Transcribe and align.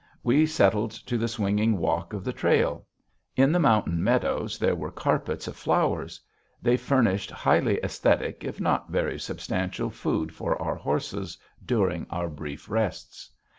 We 0.23 0.47
settled 0.47 0.89
to 1.05 1.15
the 1.15 1.27
swinging 1.27 1.77
walk 1.77 2.11
of 2.11 2.23
the 2.23 2.33
trail. 2.33 2.87
In 3.35 3.51
the 3.51 3.59
mountain 3.59 4.03
meadows 4.03 4.57
there 4.57 4.73
were 4.73 4.89
carpets 4.89 5.47
of 5.47 5.55
flowers. 5.55 6.19
They 6.59 6.75
furnished 6.75 7.29
highly 7.29 7.77
esthetic 7.83 8.43
if 8.43 8.59
not 8.59 8.89
very 8.89 9.19
substantial 9.19 9.91
food 9.91 10.33
for 10.33 10.59
our 10.59 10.73
horses 10.73 11.37
during 11.63 12.07
our 12.09 12.29
brief 12.29 12.67
rests. 12.67 13.29